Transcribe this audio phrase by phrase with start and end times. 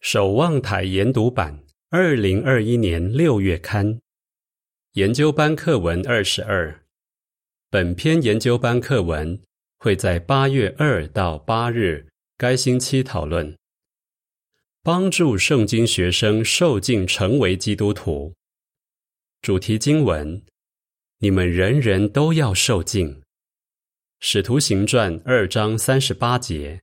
[0.00, 4.00] 守望台研读版，二零二一年六月刊，
[4.92, 6.84] 研究班课文二十二。
[7.68, 9.42] 本篇研究班课文
[9.76, 13.56] 会在八月二到八日该星期讨论，
[14.82, 18.34] 帮助圣经学生受尽成为基督徒。
[19.42, 20.42] 主题经文：
[21.18, 23.20] 你们人人都要受尽。
[24.20, 26.80] 使徒行传二章三十八节。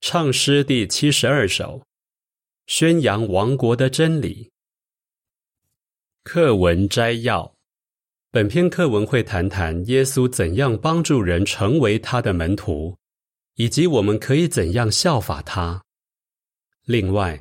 [0.00, 1.85] 唱诗第七十二首。
[2.66, 4.50] 宣扬王国的真理。
[6.24, 7.54] 课文摘要：
[8.32, 12.96] 本篇课文会谈谈耶稣怎样帮助人成为他的门徒，
[13.54, 15.80] 以及我们可以怎样效法他。
[16.86, 17.40] 另外，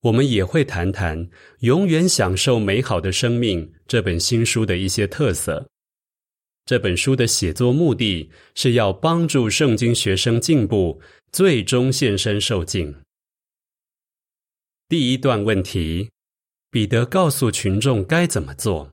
[0.00, 1.18] 我们也会谈谈
[1.60, 5.68] 《永远享受美好的生命》这本新书的一些特色。
[6.64, 10.98] 这本书的写作目的是要帮助圣经学生进步，
[11.30, 12.94] 最终献身受敬。
[14.92, 16.10] 第一段问题：
[16.70, 18.90] 彼得告诉群众该怎么做。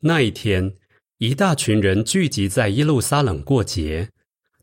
[0.00, 0.74] 那一天，
[1.18, 4.10] 一大群人聚集在耶路撒冷过节，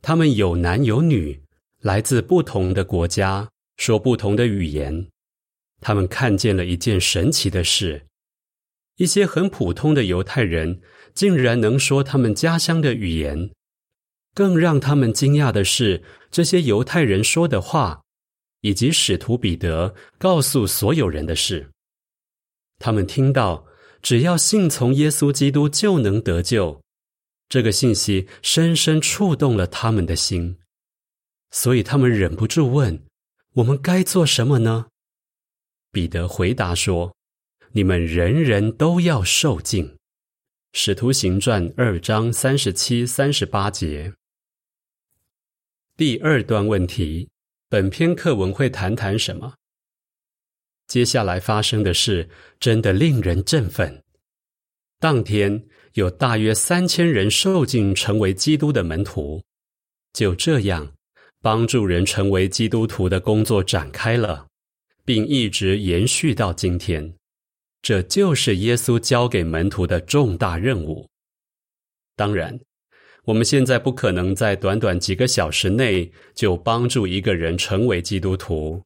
[0.02, 1.42] 他们有男有女，
[1.80, 5.08] 来自不同的国家，说不同的语言。
[5.80, 8.08] 他们看见了一件神奇的事：
[8.98, 10.81] 一些很普通的犹太人
[11.14, 13.50] 竟然能说他们家乡的语言。
[14.36, 18.03] 更让他们惊讶的是，这些犹太人说的话。
[18.64, 21.69] 以及使徒彼得告诉所有人的事，
[22.80, 23.66] 他们听到
[24.02, 26.81] 只要信从耶稣基督就能得救，
[27.50, 30.58] 这个信息深深触动了他们的心，
[31.52, 33.03] 所以他们忍不住问
[33.55, 34.88] ：“我们该做什么呢？”
[35.92, 37.14] 彼得回答说
[37.73, 39.98] ：“你们人人都要受尽。”
[40.72, 44.14] 使徒行传二章三十七、三十八节。
[45.98, 47.33] 第二段问题。
[47.74, 49.56] 本篇课文会谈谈什么？
[50.86, 52.30] 接下来发生的事
[52.60, 54.04] 真的令人振奋。
[55.00, 59.42] 当天有大约三千人受尽成为基督的门徒。
[60.14, 60.94] 就这样，
[61.42, 64.45] 帮助人成为基督徒的工作展开了，
[65.04, 67.12] 并一直延续到今天。
[67.82, 71.10] 这就是耶稣交给门徒的重大任务。
[72.16, 72.60] 当然。
[73.26, 78.84] 我们现在不可能在短短几个小时内就帮助一个人成为基督徒。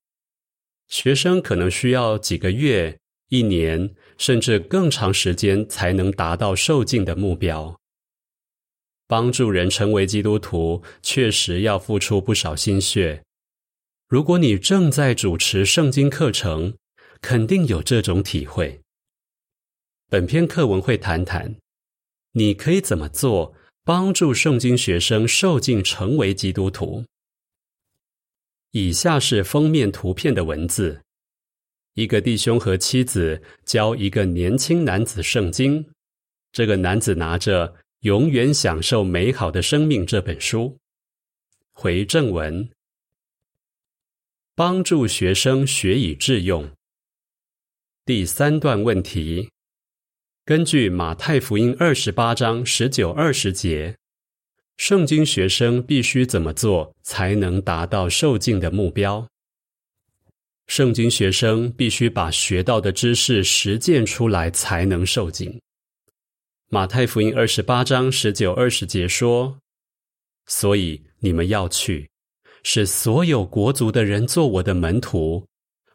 [0.87, 2.99] 学生可能需要几个月、
[3.29, 7.79] 一年，甚至更长时间才能达到受尽的目标。
[9.07, 13.23] 帮助人成为基督徒，确实要付出不少心血。
[14.07, 16.75] 如果你正在主持圣经课程，
[17.21, 18.81] 肯定有这种体会。
[20.09, 21.55] 本篇课文会谈谈，
[22.33, 23.55] 你可以怎么做。
[23.87, 27.05] 帮助圣经学生受尽成为基督徒。
[28.71, 31.01] 以下是封面图片的文字：
[31.93, 35.89] 一个弟兄和妻子教一个年轻男子圣经。
[36.51, 37.69] 这个男子拿着
[38.01, 40.77] 《永远享受美好的生命》这本书。
[41.71, 42.69] 回正文：
[44.53, 46.69] 帮助学生学以致用。
[48.03, 49.49] 第三段问题。
[50.47, 53.93] 根据马太福音二十八章十九二十节，
[54.77, 59.27] 圣经学生必须怎么做才能达到受尽的目标？
[60.67, 65.59] 圣经学生必须把学到的知识实践出来，才能受尽。
[66.69, 69.59] 马太福音二十八章十九二十节说
[70.47, 72.09] ：“所以你们要去，
[72.63, 75.45] 使所有国族的人做我的门徒，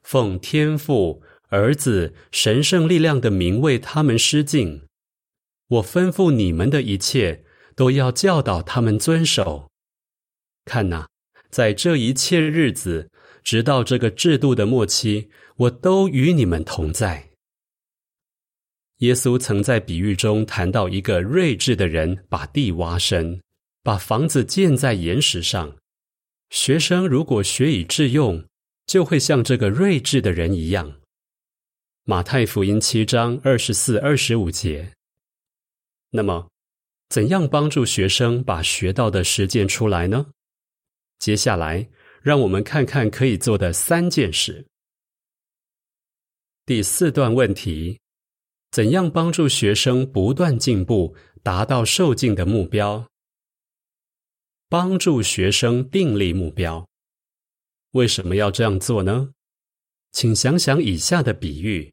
[0.02, 4.86] 奉天父。”儿子神圣力量的名为他们施敬，
[5.68, 7.44] 我吩咐你们的一切
[7.76, 9.68] 都要教导他们遵守。
[10.64, 11.04] 看呐，
[11.50, 13.10] 在这一切日子，
[13.44, 17.28] 直到这个制度的末期，我都与你们同在。
[19.00, 23.42] 耶稣曾在比喻中谈到一个睿智的人，把地挖深，
[23.82, 25.76] 把房子建在岩石上。
[26.48, 28.42] 学生如果学以致用，
[28.86, 30.94] 就会像这个睿智的人一样。
[32.04, 34.92] 马太福音七章二十四、二十五节。
[36.10, 36.50] 那么，
[37.10, 40.26] 怎样帮助学生把学到的实践出来呢？
[41.20, 41.88] 接下来，
[42.20, 44.66] 让我们看看可以做的三件事。
[46.66, 48.00] 第四段问题：
[48.72, 51.14] 怎样帮助学生不断进步，
[51.44, 53.08] 达到受尽的目标？
[54.68, 56.84] 帮助学生订立目标。
[57.92, 59.32] 为什么要这样做呢？
[60.10, 61.91] 请想想以下的比喻：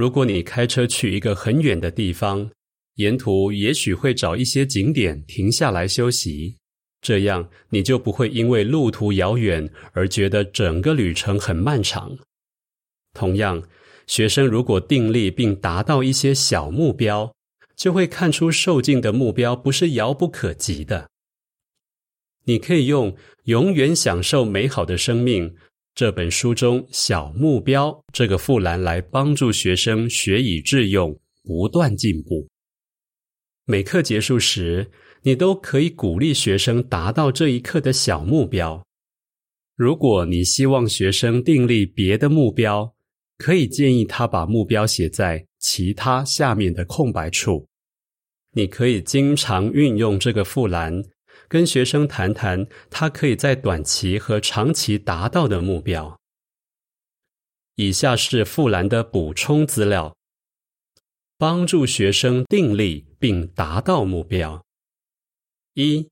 [0.00, 2.50] 如果你开车去一个很远的地方，
[2.94, 6.56] 沿途也许会找一些景点停下来休息。
[7.02, 12.16] 这样你就不会因为路途遥远而觉得整个旅程很漫长。
[13.12, 13.62] 同样，
[14.06, 17.34] 学生如果订立并达到一些小目标，
[17.76, 21.10] 就会看出受尽的目标不是遥不可及的。
[22.44, 23.14] 你可以用
[23.44, 25.54] “永远享受美好的生命”
[26.00, 32.48] 这本书中“小目标”这个副栏来帮助学生学以致用，不断进步。
[33.66, 34.90] 每课结束时，
[35.24, 38.82] 你都可以鼓励学生达到这一课的小目标。
[39.76, 42.94] 如果你希望学生订立别的目标，
[43.36, 47.68] 可以建议他把目标写在其他下面的空白处。
[48.54, 51.04] 你可以经常运用这个副栏。
[51.50, 56.16] 跟学生谈谈他可以在短期和长期达到的目标。
[57.74, 60.14] 以下是富兰的补充资料，
[61.36, 64.64] 帮助学生定立并达到目标。
[65.74, 66.08] 一，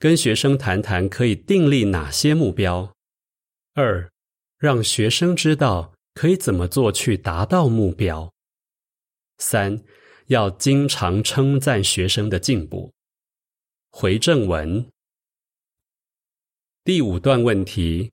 [0.00, 2.92] 跟学生谈谈可以订立哪些目标。
[3.74, 4.10] 二，
[4.58, 8.32] 让学生知道可以怎么做去达到目标。
[9.36, 9.84] 三，
[10.26, 12.92] 要经常称赞学生的进步。
[13.90, 14.86] 回正文
[16.84, 18.12] 第五段问题：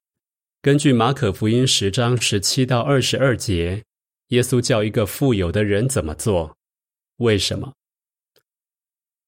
[0.62, 3.84] 根据马可福音十章十七到二十二节，
[4.30, 6.58] 耶稣叫一个富有的人怎么做？
[7.18, 7.74] 为什么？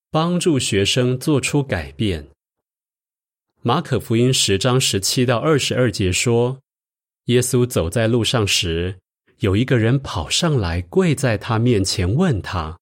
[0.10, 2.28] 帮助学生做出改变。
[3.62, 6.62] 马可福音十章十七到二十二节说，
[7.26, 9.00] 耶稣走在路上时，
[9.40, 12.80] 有一个人跑上来，跪在他面前，问他：“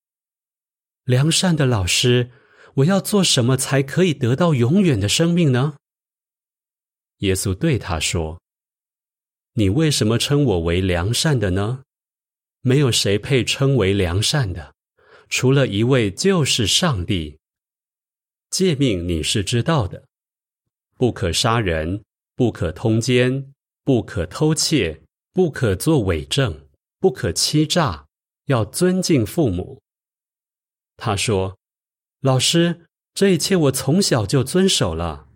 [1.03, 2.29] 良善的老师。”
[2.75, 5.77] 我要做什么才可以得到永远的生命呢？
[7.19, 8.41] 耶稣对他说
[9.55, 11.83] ：“你为什么称我为良善的呢？
[12.59, 14.73] 没有谁配称为良善的，
[15.29, 17.39] 除了一位，就是上帝。
[18.49, 20.03] 诫命你是知道的：
[20.97, 22.03] 不可杀人，
[22.35, 23.53] 不可通奸，
[23.85, 25.01] 不可偷窃，
[25.31, 26.67] 不可作伪证，
[26.99, 28.05] 不可欺诈，
[28.47, 29.81] 要尊敬父母。”
[30.97, 31.57] 他说。
[32.25, 35.27] 老师，这一切我从小就遵守了。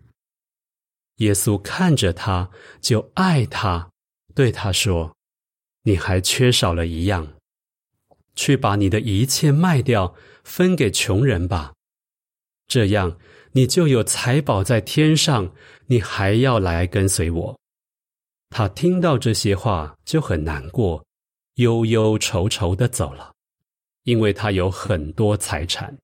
[1.18, 2.50] 耶稣看着他，
[2.80, 3.88] 就爱他，
[4.34, 5.14] 对他说
[5.86, 7.34] ：“你还缺少了一样，
[8.34, 11.72] 去把你的一切卖掉，分给穷人吧。
[12.66, 13.16] 这样，
[13.52, 15.54] 你就有财宝在天上。
[15.86, 17.56] 你还要来跟随我。”
[18.50, 21.06] 他听到这些话，就很难过，
[21.54, 23.32] 忧忧愁愁的走了，
[24.02, 25.96] 因为他有很多财产。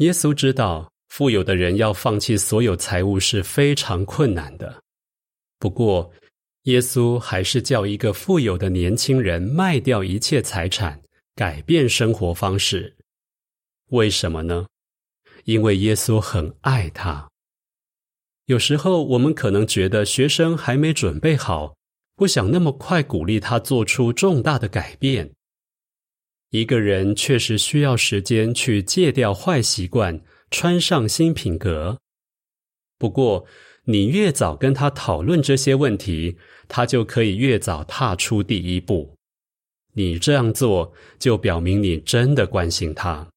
[0.00, 4.82] 耶稣知道，富有的人要放弃所有财物是非常困难的。
[5.58, 6.10] 不过，
[6.62, 10.98] 耶稣还是叫一个富有的年轻人卖掉一切财产，
[11.34, 12.96] 改变生活方式。
[13.90, 14.66] 为什么呢？
[15.44, 17.28] 因为耶稣很爱他。
[18.46, 21.76] 有时候，我们可能觉得学生还没准备好，
[22.16, 25.30] 不想那么快鼓励他做出重大的改变。
[26.50, 30.20] 一个人确实需要时间去戒掉坏习惯，
[30.50, 32.00] 穿上新品格。
[32.98, 33.46] 不过，
[33.84, 36.36] 你越早跟他讨论这些问题，
[36.66, 39.14] 他就可以越早踏出第一步。
[39.92, 43.28] 你这样做，就表明你真的关心他。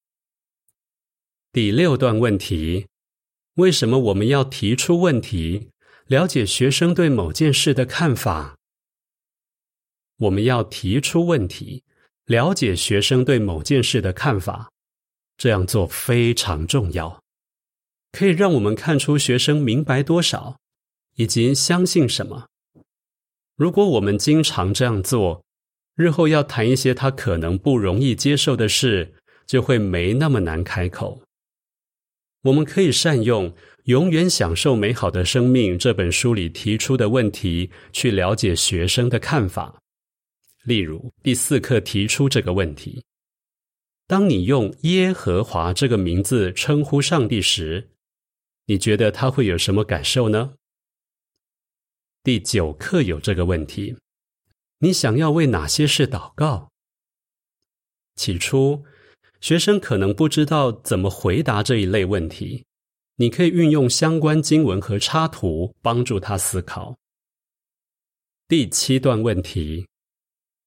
[1.51, 2.88] 第六段问题：
[3.56, 5.69] 为什么我们要提出问题，
[6.07, 8.57] 了解学生对某件事的看法？
[10.17, 11.84] 我们要提出问题。
[12.25, 14.70] 了解学生对某件事的看法，
[15.38, 17.22] 这样做非常重要，
[18.12, 20.58] 可以让我们看出学生明白多少，
[21.15, 22.46] 以及相信什么。
[23.56, 25.44] 如果我们经常这样做，
[25.96, 29.13] 日后要谈一些他可能不容易接受的事，
[29.46, 31.22] 就会没那么难开口。
[32.44, 33.51] 我们可以善用
[33.84, 39.83] 《永远享受美好的生命》这本书里提出的问题，去了解学生的看法。
[40.63, 43.03] 例如，第四课提出这个问题：
[44.08, 47.89] 当你用耶和华这个名字称呼上帝时，
[48.67, 50.53] 你觉得他会有什么感受呢？
[52.24, 53.98] 第九课有这个问题：
[54.79, 56.70] 你想要为哪些事祷告？
[58.15, 58.86] 起初，
[59.41, 62.63] 学生可能不知道怎么回答这一类问题，
[63.17, 66.98] 你可以运用相关经文和插图帮助他思考。
[68.48, 69.86] 第七段问题。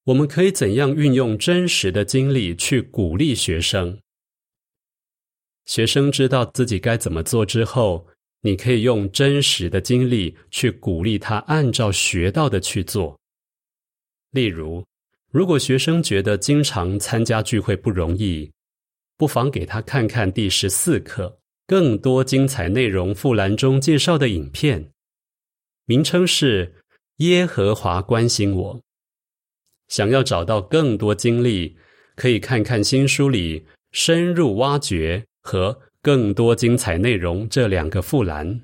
[0.07, 3.99] 我们可以怎样运用真实的经历去鼓励学生？
[5.65, 8.07] 学生知道自己该怎么做之后，
[8.43, 13.19] 你可以用真实的经历去鼓励他按照学到的去做。
[14.31, 14.85] 例如，
[15.33, 18.53] 如果学生觉得经常参加聚会不容易，
[19.17, 24.93] 不妨给他看看第十四课，更多精彩内容附栏中介绍的影片，
[25.85, 26.69] 名称是
[27.25, 28.77] 《耶和华关心我》。
[29.89, 31.77] 想要找到更多经历，
[32.15, 38.63] 可以看看新书里深入挖掘和更多精彩内容这两个副栏。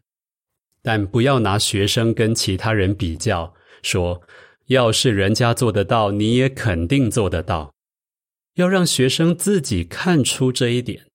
[0.82, 4.22] 但不要拿学生跟其他人比较，说
[4.66, 7.72] 要是人家做得到，你也肯定做得到。
[8.56, 11.06] 要让学生自己看出这一点。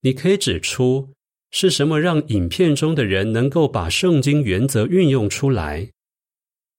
[0.00, 1.10] 你可以指出
[1.50, 5.90] 是什么让影片中的人能够把圣经原则运用出来，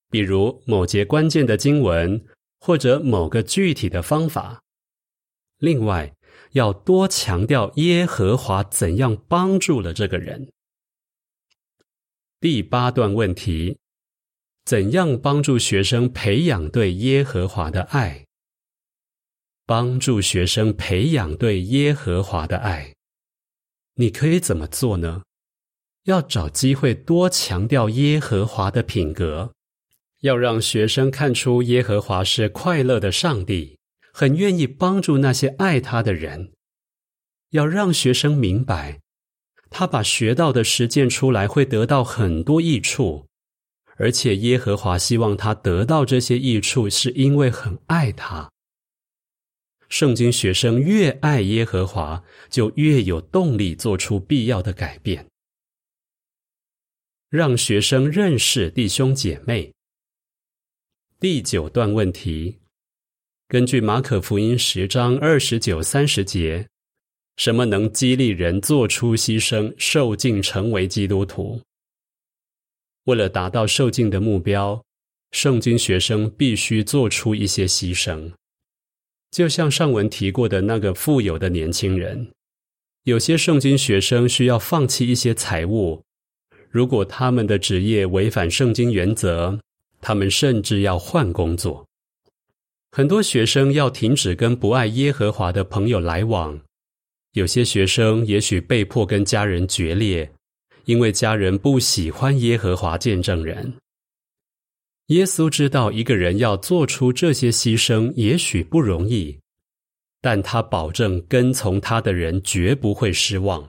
[0.10, 2.26] 比如某节关键的经文，
[2.60, 4.62] 或者某个具体的方法。
[5.58, 6.14] 另外，
[6.52, 10.52] 要多强调耶和华怎样帮助了这个人。
[12.40, 13.78] 第八段问题：
[14.66, 18.26] 怎样帮助学生培养对耶和华的爱？
[19.66, 22.94] 帮助学生培养对耶和华的爱，
[23.96, 25.24] 你可以怎么做呢？
[26.04, 29.55] 要找机会多强调耶和华的品格，
[30.22, 33.78] 要让学生看出耶和华是快乐的上帝，
[34.12, 36.52] 很愿意帮助那些爱他的人。
[37.52, 39.00] 要让学生明白，
[39.70, 43.28] 他把学到的实践出来会得到很多益处，
[43.98, 48.50] 而且耶和华希望他得到这些益处，是因为很爱他。
[49.88, 55.28] 圣经学生越爱耶和华，就越有动力做出必要的改变。
[57.30, 59.75] 让学生认识弟兄姐妹。
[61.26, 62.56] 第九段问题：
[63.48, 66.68] 根据马可福音十章二十九、三十节，
[67.38, 71.60] 什么能激励人做出牺牲、受尽成为基督徒？
[73.06, 74.80] 为了达到受尽的目标，
[75.32, 78.32] 圣经学生必须做出一些牺牲。
[79.32, 82.32] 就像上文提过的那个富有的年轻人，
[83.06, 86.04] 有些圣经学生需要放弃一些财物。
[86.70, 89.60] 如果他们的职业违反圣经原则，
[90.08, 91.84] 他们甚至要换工作。
[92.92, 96.62] 很多学生要停止跟不爱耶和华的朋友来往。
[97.32, 100.32] 有些学生也许被迫跟家人决裂，
[100.86, 103.74] 因为家人不喜欢耶和华见证人。
[105.08, 109.36] 耶稣知道一个人要做出这些牺牲也许不容易，
[110.22, 113.68] 但他保证跟从他的人绝不会失望，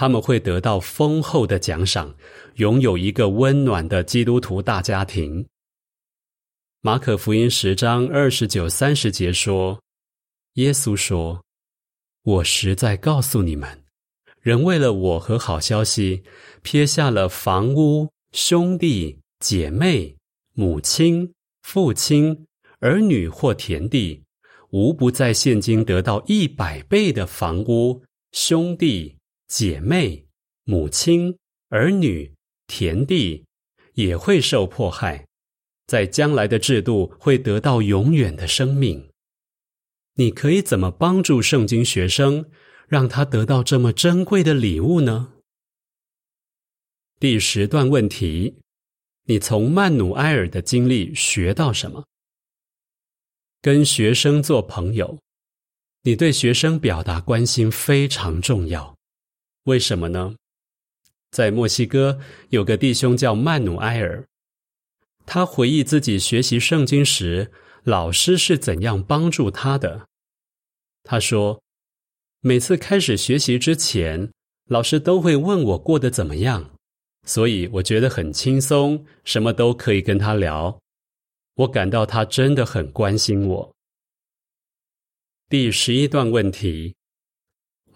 [0.00, 2.14] 他们会得到丰厚的奖赏，
[2.54, 5.44] 拥有一个温暖的基督徒大家庭。
[6.82, 9.82] 马可福音十章二十九、三十节说
[10.54, 11.42] ：“耶稣说，
[12.22, 13.82] 我实在告诉你们，
[14.40, 16.22] 人为了我和好消息，
[16.62, 20.14] 撇下了房屋、兄弟姐妹。”
[20.54, 22.46] 母亲、父亲、
[22.78, 24.22] 儿女或田地，
[24.70, 29.17] 无不在现今得到一百倍的房屋、兄弟
[29.48, 30.26] 姐妹、
[30.64, 31.36] 母亲、
[31.70, 32.34] 儿女、
[32.66, 33.46] 田地，
[33.94, 35.26] 也会受迫害，
[35.86, 39.08] 在将来的制度会得到永远的生命。
[40.14, 42.50] 你可以怎么帮助圣经学生，
[42.86, 45.32] 让他得到这么珍贵的礼物呢？
[47.18, 48.58] 第十段问题。
[49.24, 52.06] 你从曼努埃尔的经历学到什么？
[53.60, 55.18] 跟学生做朋友，
[56.02, 58.97] 你对学生表达关心非常重要。
[59.68, 60.34] 为什么呢？
[61.30, 64.24] 在墨西哥有个弟兄叫曼努埃尔，
[65.26, 67.52] 他回忆自己学习圣经时，
[67.84, 70.06] 老师是怎样帮助他的。
[71.04, 71.62] 他说，
[72.40, 74.32] 每次开始学习之前，
[74.70, 76.70] 老师都会问我过得怎么样。
[77.26, 80.80] 所以我觉得很轻松，什么都可以跟他聊。
[81.56, 83.74] 我感到他真的很关心我。
[85.50, 86.94] 第十一段问题：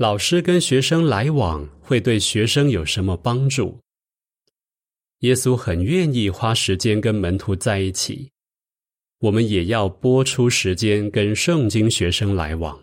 [0.02, 3.78] 老师跟学生来往会对学生有什么帮助？
[5.20, 8.32] 耶稣很愿意花时间跟门徒在一起，
[9.20, 12.82] 我们也要拨出时间跟圣经学生来往。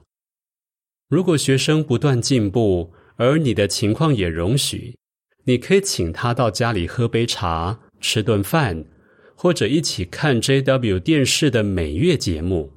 [1.10, 4.96] 如果学生不断进步，而你的情况也容许。
[5.44, 8.86] 你可以请他到家里喝杯茶、吃顿饭，
[9.36, 12.72] 或者一起看 JW 电视的每月节目。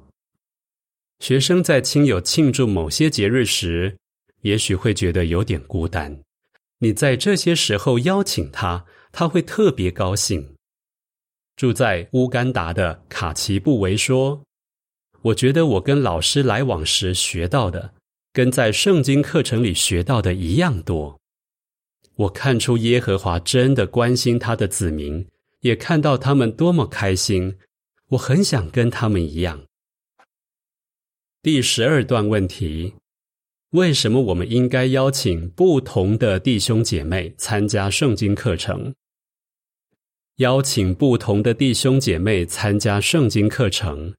[1.19, 3.95] 学生在亲友庆祝某些节日时，
[4.43, 6.21] 也许会觉得有点孤单。
[6.79, 10.55] 你在这些时候邀请他，他会特别高兴。
[11.55, 14.43] 住在乌干达的卡奇布维说
[15.21, 17.93] ：“我觉得我跟老师来往时学到的，
[18.31, 21.19] 跟在圣经课程里学到的一样多。”
[22.15, 25.27] 我看出耶和华真的关心他的子民，
[25.61, 27.57] 也看到他们多么开心。
[28.09, 29.63] 我很想跟他们一样。
[31.41, 32.93] 第十二段问题：
[33.73, 38.93] 为什么我们应该邀请不同的弟兄姐妹参加圣经课程？
[40.35, 44.13] 邀请不同的弟兄姐妹参加圣经课程。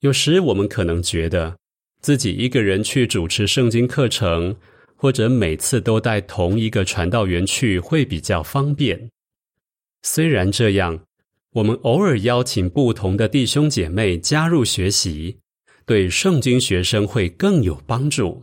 [0.00, 1.58] 有时我们可能觉得
[2.00, 4.56] 自己一个人去主持圣经课程，
[4.96, 9.10] 或者每次都带同一个传道员去会比较方便。
[10.02, 11.04] 虽然这样，
[11.50, 15.40] 我们偶尔邀请不同的弟兄姐妹加入学习，
[15.84, 18.42] 对圣经学生会更有帮助。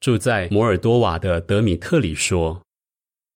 [0.00, 2.62] 住在摩尔多瓦的德米特里说：“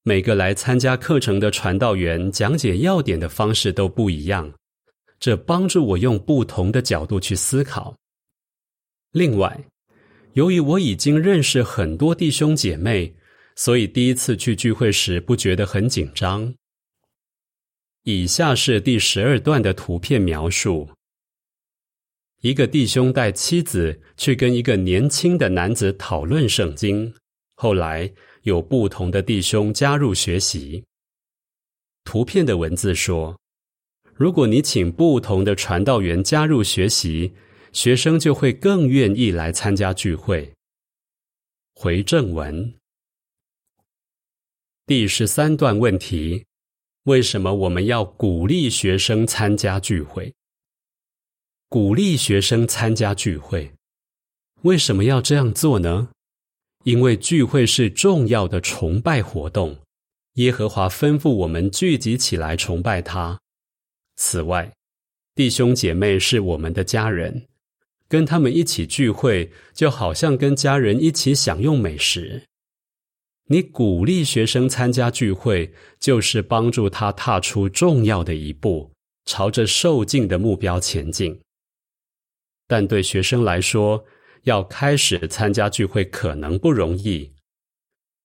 [0.04, 4.52] 每个来参加课程的传道员讲解要点的方式都不一样，
[5.18, 7.96] 这帮助我用不同的角度去思考。
[9.10, 9.64] 另外，
[10.34, 13.14] 由于我已经认识很多弟兄姐妹，
[13.56, 16.54] 所以第一次去聚会时不觉得很紧张。”
[18.04, 20.90] 以下是第十二段的图片描述：
[22.42, 27.14] 一个弟兄带妻子去跟一个年轻的男子讨论圣经，
[27.54, 30.82] 后来有不同的弟兄加入学习。
[32.02, 33.38] 图片的文字说：
[34.12, 37.32] 如果你请不同的传道员加入学习，
[37.70, 40.52] 学生就会更愿意来参加聚会。
[41.76, 42.74] 回正文，
[44.84, 46.44] 第十三段问题。
[47.04, 50.32] 为什么我们要鼓励学生参加聚会？
[51.72, 53.72] 鼓励学生参加聚会，
[54.60, 56.10] 为什么要这样做呢？
[56.84, 59.78] 因为聚会是重要的崇拜活动，
[60.34, 63.40] 耶和华吩咐我们聚集起来崇拜他。
[64.16, 64.70] 此外，
[65.34, 67.46] 弟兄姐妹是我们的家人，
[68.06, 72.42] 跟他们一起聚会，就好像跟家人一起享用美食。
[73.46, 78.92] 你鼓励学生参加聚会，就是帮助他踏出重要的一步，
[79.24, 81.40] 朝着受尽的目标前进。
[82.72, 84.02] 但对学生来说，
[84.44, 87.34] 要开始参加聚会可能不容易。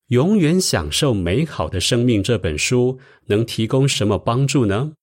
[0.08, 4.94] 永远享受美好的生命这本书能提供什么帮助呢？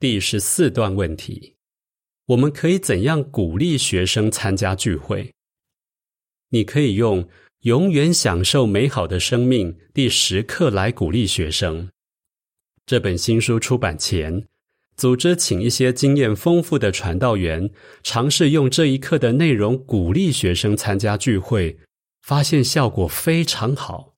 [0.00, 1.54] 第十四段问题：
[2.26, 5.32] 我们可以怎样鼓励学生参加聚会？
[6.48, 7.28] 你可以用。
[7.60, 11.88] 永远享受美好的生命第十课来鼓励学生。
[12.84, 14.48] 这本新书出版前，
[15.00, 17.70] 组织请一些经验丰富的传道员
[18.02, 21.74] 尝试用这一课的内容鼓励学生参加聚会，
[22.20, 24.12] 发现效果非常好。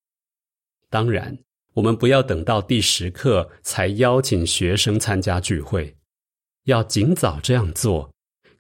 [0.91, 1.39] 当然，
[1.75, 5.95] 我们不要等到第十课才邀请学生参加聚会，
[6.65, 8.13] 要尽早这样做，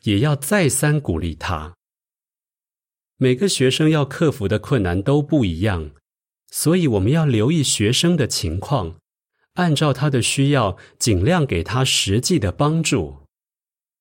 [0.04, 1.74] 也要再三鼓励他。
[3.16, 5.90] 每个学生要克服的困难都不一样，
[6.52, 8.94] 所以我们要留意学生的情况，
[9.54, 13.18] 按照他的需要，尽量给他实际的帮助。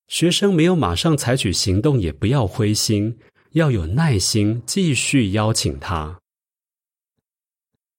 [0.07, 3.17] 学生没有马上采取行动，也不要灰心，
[3.51, 6.19] 要有耐心，继续邀请他，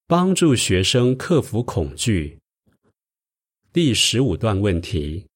[0.06, 2.38] 帮助学生克服恐惧。
[3.72, 5.26] 第十五段问题：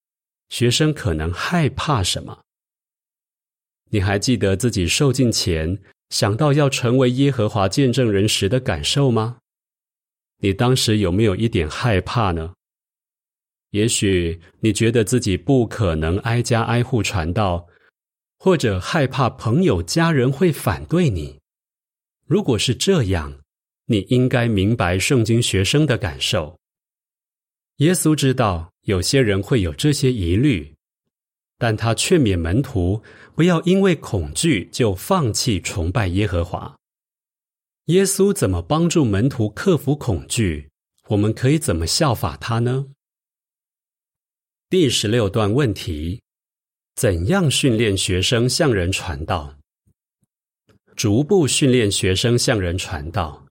[0.50, 2.40] 学生可能害怕什么？
[3.90, 5.79] 你还记得自己受尽前
[6.11, 9.38] 想到要成为耶和华见证人时的感受吗？
[10.38, 12.53] 你当时有没有一点害怕呢？
[13.70, 17.66] 也许你觉得自己不可能挨家挨户传道，
[18.38, 21.38] 或者害怕朋友家人会反对你。
[22.27, 23.40] 如果是这样，
[23.87, 26.59] 你应该明白圣经学生的感受。
[27.79, 30.72] 耶稣知道有些人会有这些疑虑。
[31.59, 33.03] 但他劝勉门徒
[33.35, 36.76] 不要因为恐惧就放弃崇拜耶和华。
[37.87, 40.68] 耶稣怎么帮助门徒克服恐惧？
[41.07, 42.87] 我们可以怎么效法他呢？
[44.68, 46.20] 第十六段问题：
[46.96, 49.57] 怎样训练学生向人传道？
[50.96, 53.46] 逐步训练学生向人传道。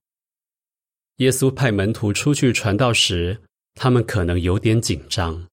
[1.18, 3.42] 耶稣派门徒出去传道时，
[3.76, 5.48] 他们可能有点紧张，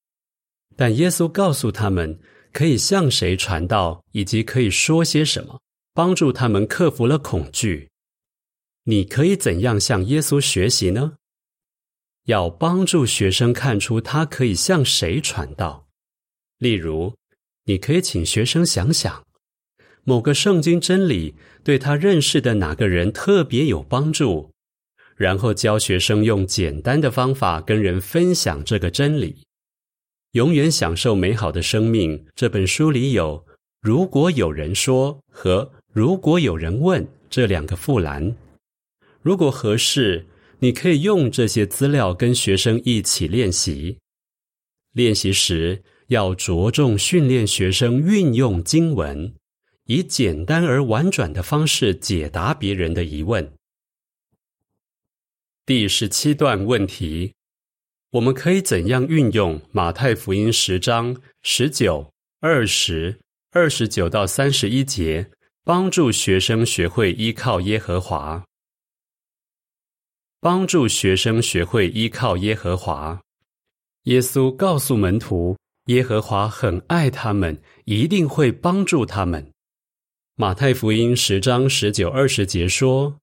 [0.74, 2.18] 但耶稣告诉他们。
[2.52, 5.58] 可以向谁传道，以及可以说些什么，
[5.94, 7.88] 帮助他们克服了恐惧。
[8.84, 11.14] 你可以怎样向耶稣学习呢？
[12.24, 15.88] 要帮助学生看出他可以向谁传道。
[16.58, 17.14] 例如，
[17.64, 19.24] 你可以请学生想想
[20.04, 24.50] 某个圣经真理对他认识的哪个人特别有帮助，
[25.16, 29.44] 然后教学生用简单的方法跟人分享这个真理。
[30.32, 32.26] 永远享受美好的生命。
[32.34, 33.44] 这本书里有
[33.80, 38.34] “如果有人说”和“如果有人问”这两个副栏。
[39.22, 40.26] 如果合适，
[40.58, 43.98] 你可以用这些资料跟学生一起练习。
[44.92, 49.32] 练习时要着重训练学生运用经文，
[49.86, 53.52] 以简单而婉转的方式解答别人的疑问。
[55.64, 57.32] 第十七段问题：
[58.10, 63.18] 我们可以怎样运用马太福音十章十九、二十、
[63.52, 65.30] 二十九到三十一节，
[65.64, 68.44] 帮助学生学会依靠耶和华？
[70.44, 73.22] 帮助学生学会依靠耶和华。
[74.06, 79.52] 耶稣告诉门徒，耶和华很爱他们，一定会帮助他们。
[80.34, 83.16] 马太福音十章十九、二十节说。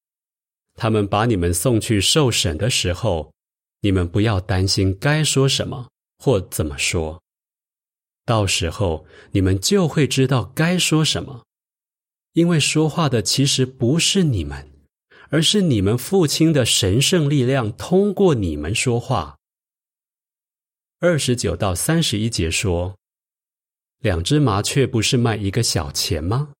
[0.76, 3.34] 他们把你们送去受审的时候，
[3.82, 7.22] 你们不要担心该说什么或怎么说。
[8.24, 11.44] 到时候你们就会知道该说什么，
[12.32, 14.72] 因为说话的其实不是你们，
[15.30, 19.38] 而是你们父亲的神圣力量通过你们说话。
[21.00, 22.98] 二十九到三十一节说：
[24.00, 26.54] 两只麻雀不是卖一个小钱吗？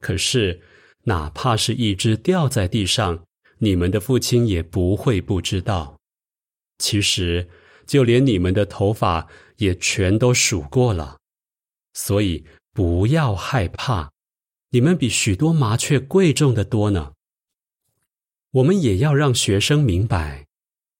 [0.00, 0.62] 可是
[1.04, 3.24] 哪怕是一只掉在地上。
[3.58, 5.96] 你们的父亲也不会不知道。
[6.78, 7.48] 其实，
[7.86, 11.18] 就连你们的头发也全都数过了。
[11.94, 14.10] 所以不要害怕，
[14.70, 17.12] 你们比许多麻雀贵重的多呢。
[18.54, 20.46] 我们也要让学生明白，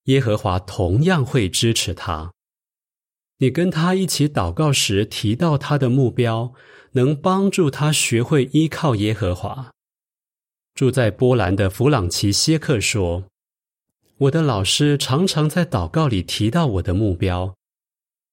[0.05, 2.33] 耶和华同样会支持他。
[3.39, 6.53] 你跟他一起祷告时提到他的目标，
[6.93, 9.71] 能帮助他学会依靠耶和华。
[10.75, 13.27] 住在波兰的弗朗奇歇克说
[14.19, 17.55] ：“我的老师常常在祷告里提到我的目标。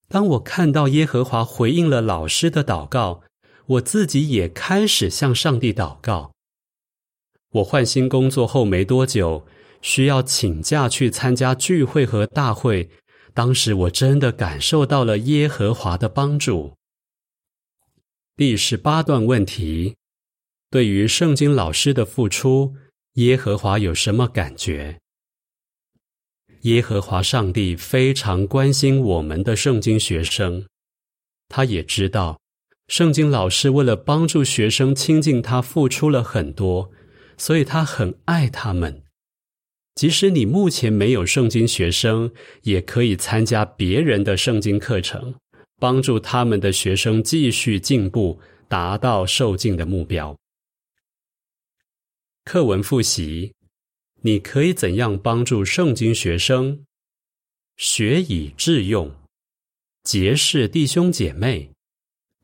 [0.08, 3.22] 当我看到耶和华回应了老师的祷告，
[3.68, 6.32] 我自己也开始向上帝祷告。
[7.52, 9.46] 我换新工作后没多久，
[9.82, 12.90] 需要请假去参加聚会和大会。
[13.34, 16.74] 当时我真的感受到了耶和华的帮助。”
[18.38, 19.96] 第十八段问题。
[20.70, 22.74] 对于圣经老师的付出，
[23.16, 24.98] 耶和华有什么感觉？
[26.62, 30.66] 耶和华上帝非常关心我们的圣经学生，
[31.50, 32.40] 他也知道
[32.88, 36.90] 圣经老师为了帮助学生亲近他，付出了很多，
[37.42, 39.02] 所以他很爱他们。
[39.96, 45.34] 即使你目前没有圣经学生，也可以参加别人的圣经课程，
[45.80, 50.38] 帮助他们的学生继续进步，达到受敬的目标。
[52.46, 53.56] 课文复习：
[54.22, 56.86] 你可以怎样帮助圣经学生
[57.76, 59.16] 学以致用、
[60.04, 61.72] 结识弟兄姐妹、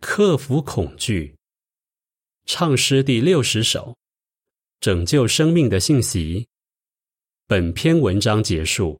[0.02, 1.36] 克服恐惧？
[2.48, 3.96] 唱诗第六十首，
[4.80, 6.48] 拯救生命的信息。
[7.48, 9.00] 本篇文章结束。